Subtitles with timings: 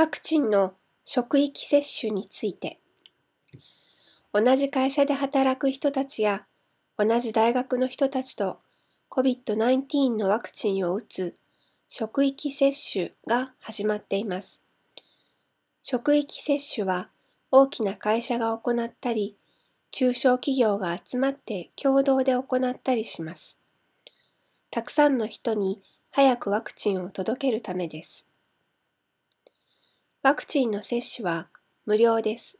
[0.00, 0.72] ワクチンの
[1.04, 2.78] 職域接種について
[4.32, 6.46] 同じ会社で働く人たちや
[6.96, 8.60] 同じ大学の人たちと
[9.10, 11.34] COVID-19 のワクチンを打つ
[11.86, 14.62] 職域接種が始まっています。
[15.82, 17.10] 職域接種は
[17.50, 19.36] 大きな会社が行ったり、
[19.90, 23.58] 中小企業が集まって共同で行ったりします。
[24.70, 28.29] たくさんの人に早くワクチンを届けるためです。
[30.22, 31.48] ワクチンの接種は
[31.86, 32.58] 無料です。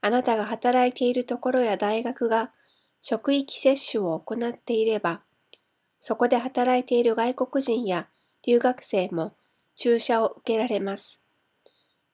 [0.00, 2.52] あなたが働いているところや大学が
[3.00, 5.22] 職域接種を行っていれば、
[5.98, 8.06] そこで働いている外国人や
[8.46, 9.34] 留学生も
[9.74, 11.20] 注射を受けられます。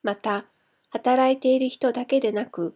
[0.02, 0.46] また、
[0.88, 2.74] 働いている人だけでなく、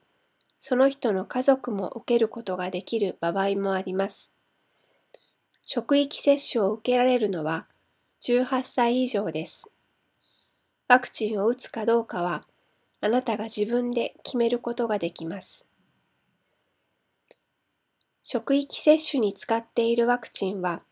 [0.59, 4.31] その人の家族も受けることができる場合もあります。
[5.65, 7.67] 職域接種を受けられるのは
[8.21, 9.71] 18歳以上です。
[10.89, 12.45] ワクチンを打つかどうかは、
[13.03, 15.67] あなたが自分で決めることができます。
[18.25, 20.83] 職域接種に使っているワクチンは、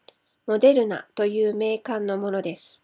[0.47, 2.83] モデルナという名鑑のものです。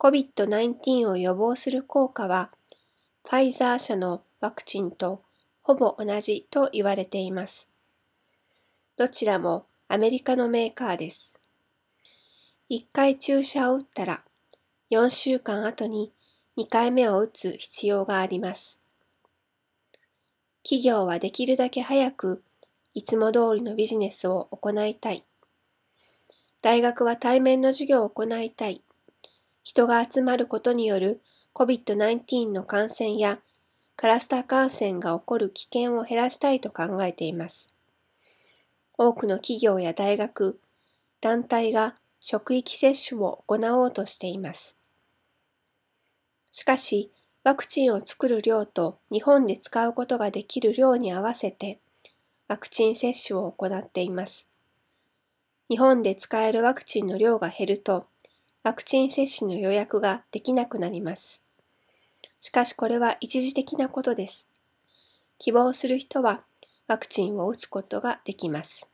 [0.00, 2.50] COVID-19 を予防する効果は、
[3.24, 5.22] ファイザー社のワクチンと
[5.62, 7.68] ほぼ同じと言われています。
[8.96, 11.34] どちらもアメリカのメーカーです。
[12.70, 14.24] 1回注射を打ったら
[14.90, 16.12] 4週間後に
[16.58, 18.80] 2回目を打つ必要があります。
[20.64, 22.42] 企業はできるだけ早く
[22.92, 25.24] いつも通りのビジネスを行いたい。
[26.60, 28.82] 大学は対面の授業を行いたい。
[29.62, 31.20] 人が集まることによる
[31.54, 33.38] COVID-19 の感染や
[33.94, 37.68] クラスター感染が起こる危険を減らしたいと考えています。
[38.98, 40.58] 多くの企業や大学、
[41.20, 44.79] 団体が職域接種を行おうとしています。
[46.52, 47.10] しかし、
[47.42, 51.78] ワクチンを作る量と日本で使うことができる量に合わせて、
[52.48, 54.46] ワクチン接種を行っています。
[55.68, 58.06] 日本で使えるワクチンの量が減ると、
[58.62, 61.40] ワクチン接種の予約ができなくなります。
[62.40, 64.46] しかしこれは一時的なことです。
[65.38, 66.42] 希望する人は
[66.88, 68.89] ワクチンを打つことができます。